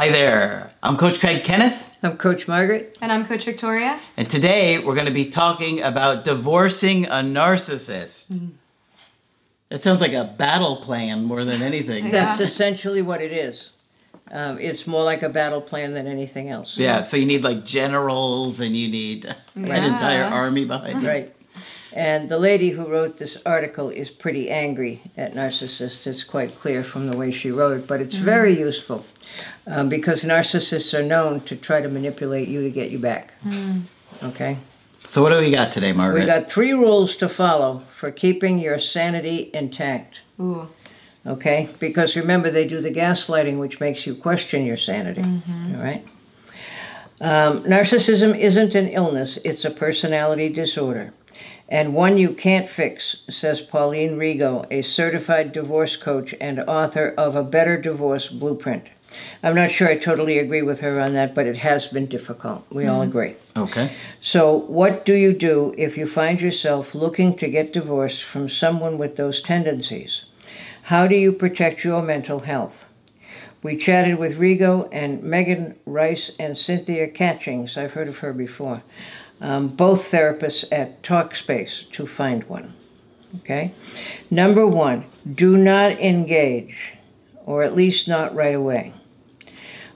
[0.00, 1.90] Hi there, I'm Coach Craig Kenneth.
[2.02, 2.96] I'm Coach Margaret.
[3.02, 4.00] And I'm Coach Victoria.
[4.16, 8.32] And today we're going to be talking about divorcing a narcissist.
[8.32, 8.52] Mm.
[9.68, 12.06] That sounds like a battle plan more than anything.
[12.06, 12.12] Yeah.
[12.12, 13.72] That's essentially what it is.
[14.30, 16.78] Um, it's more like a battle plan than anything else.
[16.78, 19.34] Yeah, so you need like generals and you need yeah.
[19.54, 21.08] an entire army behind you.
[21.08, 21.36] Right.
[21.92, 26.06] And the lady who wrote this article is pretty angry at narcissists.
[26.06, 28.24] It's quite clear from the way she wrote it, but it's mm-hmm.
[28.24, 29.04] very useful
[29.66, 33.34] um, because narcissists are known to try to manipulate you to get you back.
[33.44, 33.82] Mm.
[34.22, 34.58] Okay?
[34.98, 36.20] So, what do we got today, Margaret?
[36.20, 40.20] We got three rules to follow for keeping your sanity intact.
[40.38, 40.68] Ooh.
[41.26, 41.70] Okay?
[41.80, 45.22] Because remember, they do the gaslighting, which makes you question your sanity.
[45.22, 45.74] Mm-hmm.
[45.74, 46.06] All right?
[47.22, 51.12] Um, narcissism isn't an illness, it's a personality disorder
[51.70, 57.36] and one you can't fix, says Pauline Rigo, a certified divorce coach and author of
[57.36, 58.88] A Better Divorce Blueprint.
[59.42, 62.64] I'm not sure I totally agree with her on that, but it has been difficult.
[62.70, 62.92] We mm-hmm.
[62.92, 63.36] all agree.
[63.56, 63.92] Okay.
[64.20, 68.98] So, what do you do if you find yourself looking to get divorced from someone
[68.98, 70.24] with those tendencies?
[70.84, 72.84] How do you protect your mental health?
[73.62, 77.76] We chatted with Rigo and Megan Rice and Cynthia Catchings.
[77.76, 78.82] I've heard of her before
[79.40, 82.74] um, both therapists at Talkspace to find one.
[83.38, 83.72] Okay?
[84.30, 86.94] Number one, do not engage,
[87.46, 88.92] or at least not right away.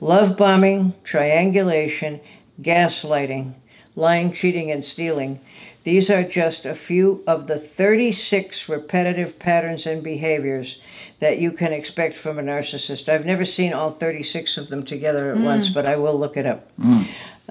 [0.00, 2.20] Love bombing, triangulation,
[2.60, 3.54] gaslighting,
[3.96, 5.40] lying, cheating, and stealing.
[5.84, 10.78] These are just a few of the 36 repetitive patterns and behaviors
[11.18, 13.08] that you can expect from a narcissist.
[13.08, 15.44] I've never seen all 36 of them together at mm.
[15.44, 16.70] once, but I will look it up.
[16.78, 17.08] Mm.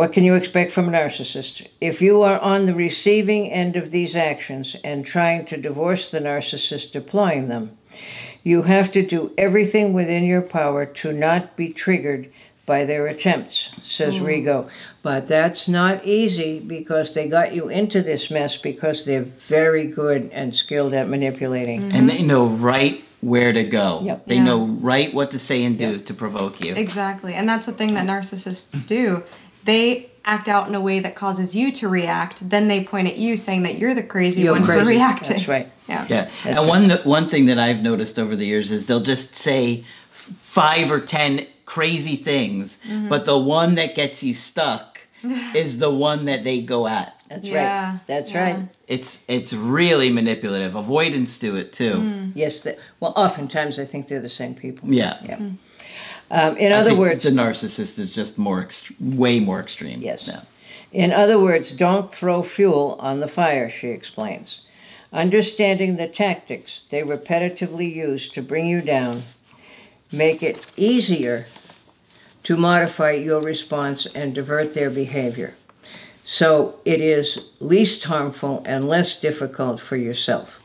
[0.00, 1.68] What can you expect from a narcissist?
[1.78, 6.20] If you are on the receiving end of these actions and trying to divorce the
[6.20, 7.76] narcissist deploying them,
[8.42, 12.32] you have to do everything within your power to not be triggered
[12.64, 14.22] by their attempts, says mm.
[14.22, 14.70] Rigo.
[15.02, 20.30] But that's not easy because they got you into this mess because they're very good
[20.32, 21.82] and skilled at manipulating.
[21.82, 21.94] Mm-hmm.
[21.94, 24.00] And they know right where to go.
[24.02, 24.26] Yep.
[24.28, 24.44] They yeah.
[24.44, 26.06] know right what to say and do yep.
[26.06, 26.74] to provoke you.
[26.74, 27.34] Exactly.
[27.34, 29.22] And that's the thing that narcissists do
[29.64, 33.16] they act out in a way that causes you to react, then they point at
[33.16, 34.84] you saying that you're the crazy you're one crazy.
[34.84, 35.36] for reacting.
[35.36, 35.70] That's right.
[35.88, 36.06] Yeah.
[36.08, 36.24] Yeah.
[36.24, 36.68] That's and right.
[36.68, 41.00] one one thing that I've noticed over the years is they'll just say five or
[41.00, 43.08] ten crazy things, mm-hmm.
[43.08, 45.00] but the one that gets you stuck
[45.54, 47.16] is the one that they go at.
[47.28, 47.92] That's yeah.
[47.92, 48.00] right.
[48.06, 48.42] That's yeah.
[48.42, 48.68] right.
[48.88, 50.74] It's it's really manipulative.
[50.74, 51.94] Avoidance to it too.
[51.94, 52.32] Mm.
[52.34, 52.60] Yes.
[52.60, 54.92] The, well, oftentimes I think they're the same people.
[54.92, 55.18] Yeah.
[55.24, 55.38] Yeah.
[55.38, 55.56] Mm.
[56.30, 60.00] Um, in other words, the narcissist is just more ext- way more extreme.
[60.00, 60.26] Yes.
[60.26, 60.42] Yeah.
[60.92, 64.62] In other words, don't throw fuel on the fire, she explains.
[65.12, 69.24] Understanding the tactics they repetitively use to bring you down
[70.12, 71.46] make it easier
[72.42, 75.54] to modify your response and divert their behavior.
[76.24, 80.60] So it is least harmful and less difficult for yourself.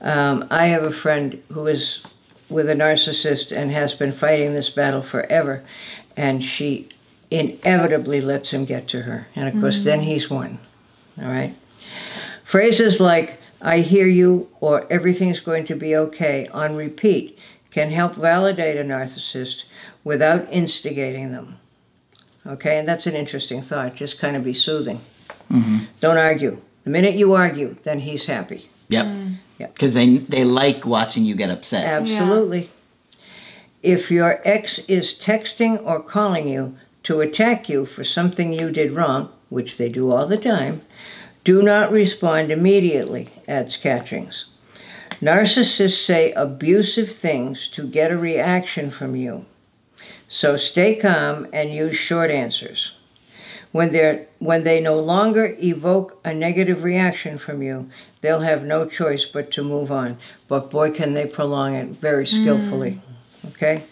[0.00, 2.00] Um, I have a friend who is
[2.50, 5.62] with a narcissist and has been fighting this battle forever.
[6.16, 6.88] And she
[7.30, 9.28] inevitably lets him get to her.
[9.36, 9.84] And of course, mm-hmm.
[9.84, 10.58] then he's won.
[11.18, 11.54] All right?
[12.44, 17.38] Phrases like, I hear you, or everything's going to be okay, on repeat,
[17.70, 19.64] can help validate a narcissist
[20.02, 21.58] without instigating them.
[22.46, 22.78] Okay?
[22.78, 23.94] And that's an interesting thought.
[23.94, 25.00] Just kind of be soothing.
[25.50, 25.78] Mm-hmm.
[26.00, 26.60] Don't argue.
[26.84, 28.68] The minute you argue, then he's happy.
[28.88, 29.06] Yep.
[29.06, 29.36] Mm.
[29.68, 31.86] Because they they like watching you get upset.
[31.86, 32.70] Absolutely.
[33.82, 33.94] Yeah.
[33.94, 38.92] If your ex is texting or calling you to attack you for something you did
[38.92, 40.82] wrong, which they do all the time,
[41.44, 44.46] do not respond immediately, adds Catchings.
[45.22, 49.44] Narcissists say abusive things to get a reaction from you.
[50.28, 52.92] So stay calm and use short answers.
[53.72, 57.88] When, they when they no longer evoke a negative reaction from you,
[58.20, 60.18] they'll have no choice but to move on.
[60.48, 63.00] But boy, can they prolong it very skillfully.
[63.44, 63.50] Mm.
[63.50, 63.84] Okay?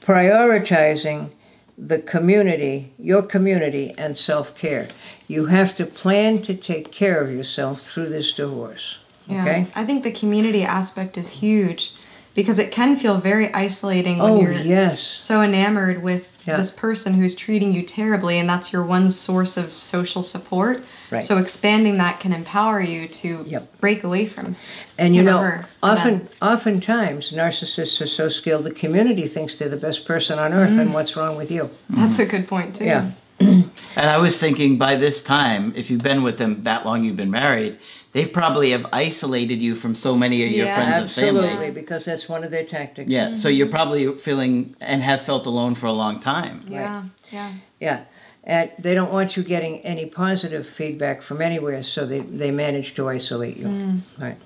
[0.00, 1.30] Prioritizing
[1.76, 4.88] the community, your community, and self care.
[5.26, 8.98] You have to plan to take care of yourself through this divorce.
[9.26, 9.42] Yeah.
[9.42, 9.66] Okay?
[9.74, 11.92] I think the community aspect is huge
[12.34, 15.00] because it can feel very isolating when Oh, you're yes.
[15.02, 16.56] so enamored with Yeah.
[16.56, 20.84] this person who's treating you terribly and that's your one source of social support.
[21.10, 21.24] Right.
[21.24, 23.80] So expanding that can empower you to Yep.
[23.80, 24.56] break away from
[24.98, 30.04] And you know, often, oftentimes, narcissists are so skilled, the community thinks they're the best
[30.04, 30.92] person on earth, and mm.
[30.92, 31.70] what's wrong with you?
[31.90, 32.22] That's mm-hmm.
[32.22, 32.84] a good point too.
[32.84, 33.10] Yeah.
[33.40, 37.16] And I was thinking by this time, if you've been with them that long, you've
[37.16, 37.78] been married,
[38.12, 40.74] they probably have isolated you from so many of your Yeah.
[40.74, 41.70] friends and Absolutely, family.
[41.70, 43.10] because that's one of their tactics.
[43.10, 46.64] Yeah, so you're probably feeling and have felt alone for a long time.
[46.68, 47.02] Yeah.
[47.32, 47.52] Yeah.
[47.80, 48.00] Yeah.
[48.44, 52.94] And they don't want you getting any positive feedback from anywhere, so they, they manage
[52.94, 54.00] to isolate you.
[54.18, 54.36] Right.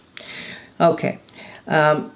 [0.81, 1.19] Okay.
[1.69, 2.11] Um,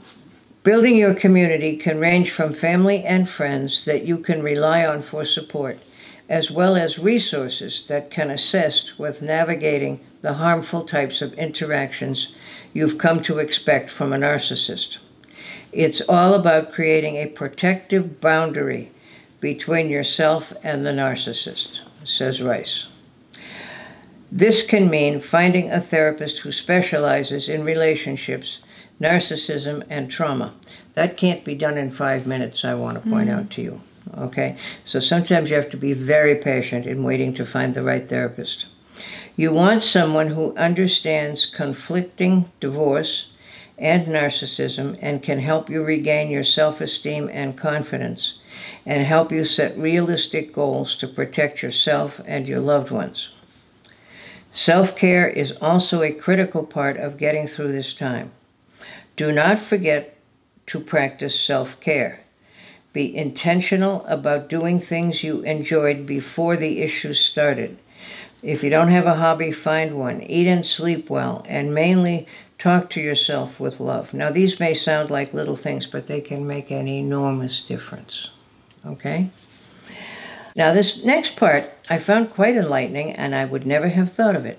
[0.64, 5.24] building your community can range from family and friends that you can rely on for
[5.24, 5.78] support,
[6.28, 12.34] as well as resources that can assist with navigating the harmful types of interactions
[12.72, 14.98] you've come to expect from a narcissist.
[15.72, 18.90] It's all about creating a protective boundary
[19.40, 22.88] between yourself and the narcissist, says Rice.
[24.32, 28.60] This can mean finding a therapist who specializes in relationships,
[29.00, 30.54] narcissism, and trauma.
[30.94, 33.34] That can't be done in five minutes, I want to point hmm.
[33.36, 33.80] out to you.
[34.16, 34.56] Okay?
[34.84, 38.66] So sometimes you have to be very patient in waiting to find the right therapist.
[39.36, 43.28] You want someone who understands conflicting divorce
[43.78, 48.38] and narcissism and can help you regain your self esteem and confidence
[48.86, 53.30] and help you set realistic goals to protect yourself and your loved ones.
[54.50, 58.30] Self care is also a critical part of getting through this time.
[59.16, 60.16] Do not forget
[60.68, 62.25] to practice self care.
[62.96, 67.76] Be intentional about doing things you enjoyed before the issues started.
[68.42, 70.22] If you don't have a hobby, find one.
[70.22, 72.26] Eat and sleep well, and mainly
[72.58, 74.14] talk to yourself with love.
[74.14, 78.30] Now, these may sound like little things, but they can make an enormous difference.
[78.86, 79.28] Okay?
[80.54, 84.46] Now, this next part I found quite enlightening, and I would never have thought of
[84.46, 84.58] it.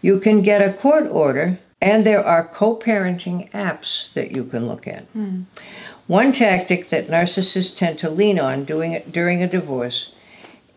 [0.00, 4.68] You can get a court order, and there are co parenting apps that you can
[4.68, 5.06] look at.
[5.06, 5.42] Hmm.
[6.06, 10.10] One tactic that narcissists tend to lean on doing during a divorce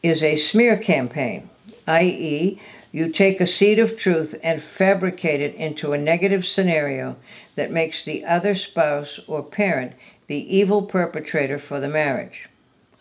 [0.02, 1.50] is a smear campaign,
[1.88, 2.60] i.e.,
[2.92, 7.18] you take a seed of truth and fabricate it into a negative scenario
[7.56, 9.94] that makes the other spouse or parent
[10.26, 12.50] the evil perpetrator for the marriage.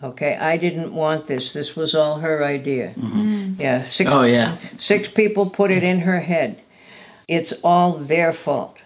[0.03, 1.55] Okay, I didn't want this.
[1.55, 2.93] This was all her idea.
[2.99, 3.61] Mm-hmm.
[3.61, 4.59] Yeah, six, Oh, yeah.
[4.77, 6.61] six people put it in her head.
[7.27, 8.83] It's all their fault.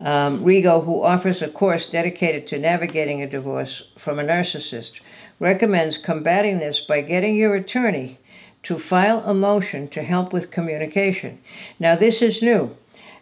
[0.00, 4.92] Um, Rigo, who offers a course dedicated to navigating a divorce from a narcissist,
[5.40, 8.18] recommends combating this by getting your attorney
[8.62, 11.40] to file a motion to help with communication.
[11.78, 12.76] Now, this is new,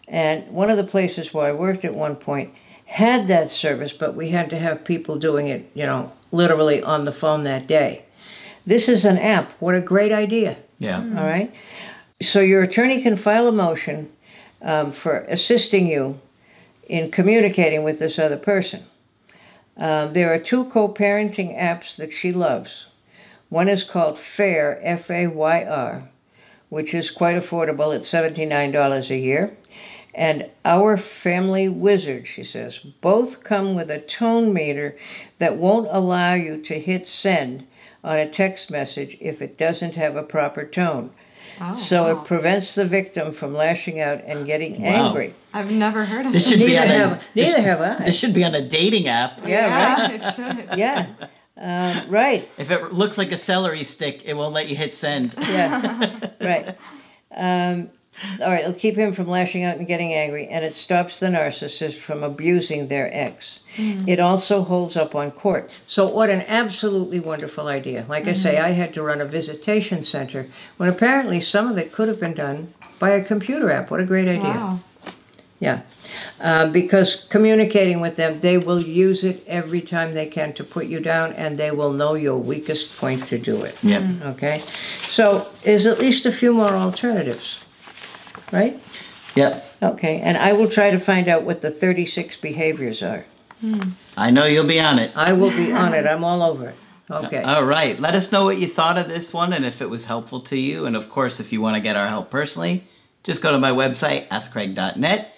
[0.08, 2.54] and one of the places where I worked at one point
[2.86, 7.04] had that service, but we had to have people doing it, you know, literally on
[7.04, 8.04] the phone that day.
[8.64, 9.52] This is an app.
[9.60, 10.56] What a great idea.
[10.78, 10.98] Yeah.
[10.98, 11.52] All right.
[12.20, 14.10] So your attorney can file a motion
[14.62, 16.20] um, for assisting you
[16.86, 18.84] in communicating with this other person.
[19.76, 22.86] Uh, there are two co parenting apps that she loves.
[23.48, 26.08] One is called FAYR, F A Y R,
[26.68, 29.56] which is quite affordable at $79 a year.
[30.14, 32.78] And Our Family Wizard, she says.
[32.78, 34.96] Both come with a tone meter
[35.38, 37.66] that won't allow you to hit send
[38.02, 41.10] on a text message if it doesn't have a proper tone.
[41.60, 42.20] Oh, so wow.
[42.22, 45.06] it prevents the victim from lashing out and getting Wow.
[45.08, 45.34] angry.
[45.54, 46.58] I've never heard of This this.
[46.58, 48.04] should be Neither on a, have- neither this, have I.
[48.04, 49.40] This should be on a dating app.
[49.46, 50.20] Yeah, right.
[50.22, 50.78] it should.
[50.78, 51.06] Yeah,
[51.56, 52.48] um, right.
[52.58, 55.34] If it looks like a celery stick, it won't let you hit send.
[55.38, 56.76] Yeah, right.
[57.34, 57.90] Um,
[58.40, 61.26] all right, it'll keep him from lashing out and getting angry, and it stops the
[61.26, 63.60] narcissist from abusing their ex.
[63.76, 64.08] Hmm.
[64.08, 65.70] It also holds up on court.
[65.86, 68.06] So, what an absolutely wonderful idea.
[68.08, 68.64] Like I say, hmm.
[68.64, 72.34] I had to run a visitation center when apparently some of it could have been
[72.34, 73.90] done by a computer app.
[73.90, 74.42] What a great idea.
[74.42, 74.80] Wow.
[75.58, 75.82] Yeah.
[76.40, 80.86] Uh, because communicating with them, they will use it every time they can to put
[80.86, 83.76] you down, and they will know your weakest point to do it.
[83.82, 84.02] Yep.
[84.02, 84.22] Hmm.
[84.22, 84.62] Okay?
[85.08, 87.60] So, there's at least a few more alternatives,
[88.52, 88.80] right?
[89.34, 89.76] Yep.
[89.82, 93.26] Okay, and I will try to find out what the 36 behaviors are.
[93.60, 93.90] Hmm.
[94.16, 95.12] I know you'll be on it.
[95.14, 96.76] I will be on it, I'm all over it.
[97.10, 97.42] Okay.
[97.42, 97.98] All right.
[98.00, 100.56] Let us know what you thought of this one and if it was helpful to
[100.56, 100.86] you.
[100.86, 102.84] And of course, if you want to get our help personally,
[103.22, 105.32] just go to my website, askcraig.net.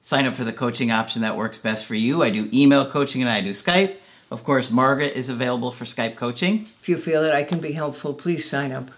[0.00, 2.22] Sign up for the coaching option that works best for you.
[2.22, 3.96] I do email coaching and I do Skype.
[4.30, 6.62] Of course, Margaret is available for Skype coaching.
[6.62, 8.90] If you feel that I can be helpful, please sign up.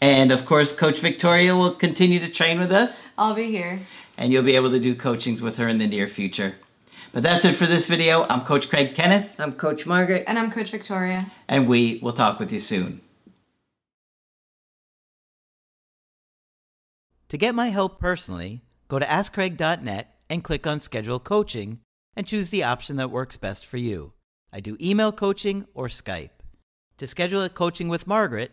[0.00, 3.80] And of course, Coach Victoria will continue to train with us, I'll be here.
[4.16, 6.54] and you'll be able to do coachings with her in the near future.
[7.12, 8.24] But that's it for this video.
[8.28, 10.24] I'm Coach Craig Kenneth, I'm Coach Margaret.
[10.26, 11.30] And I'm Coach Victoria.
[11.48, 13.00] and we will talk with you soon.
[17.30, 21.80] To get my help personally, go to AskCraig.net and click on Schedule Coaching
[22.16, 24.12] and choose the option that works best for you.
[24.52, 26.30] I do email coaching or Skype.
[26.98, 28.52] To schedule a coaching with Margaret,